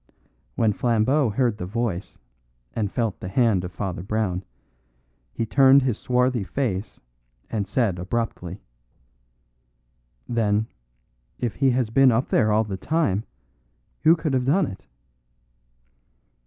[0.55, 2.17] When Flambeau heard the voice,
[2.73, 4.43] and felt the hand of Father Brown,
[5.31, 6.99] he turned his swarthy face
[7.51, 8.63] and said abruptly:
[10.27, 10.65] "Then,
[11.37, 13.25] if he has been up there all the time,
[14.01, 14.87] who can have done it?"